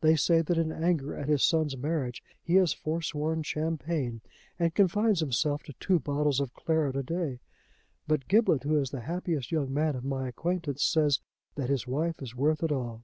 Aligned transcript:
They 0.00 0.16
say 0.16 0.40
that 0.40 0.56
in 0.56 0.72
anger 0.72 1.14
at 1.14 1.28
his 1.28 1.44
son's 1.44 1.76
marriage 1.76 2.22
he 2.42 2.54
has 2.54 2.72
forsworn 2.72 3.42
champagne 3.42 4.22
and 4.58 4.74
confines 4.74 5.20
himself 5.20 5.62
to 5.64 5.74
two 5.74 5.98
bottles 5.98 6.40
of 6.40 6.54
claret 6.54 6.96
a 6.96 7.02
day. 7.02 7.40
But 8.08 8.26
Giblet, 8.26 8.62
who 8.62 8.78
is 8.78 8.88
the 8.88 9.02
happiest 9.02 9.52
young 9.52 9.74
man 9.74 9.94
of 9.94 10.02
my 10.02 10.28
acquaintance, 10.28 10.82
says 10.82 11.20
that 11.56 11.68
his 11.68 11.86
wife 11.86 12.22
is 12.22 12.34
worth 12.34 12.62
it 12.62 12.72
all. 12.72 13.02